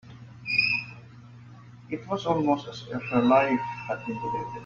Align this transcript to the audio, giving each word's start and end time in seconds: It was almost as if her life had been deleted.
It 1.91 2.07
was 2.07 2.25
almost 2.25 2.67
as 2.67 2.81
if 2.91 3.03
her 3.11 3.21
life 3.21 3.59
had 3.87 4.03
been 4.07 4.17
deleted. 4.19 4.59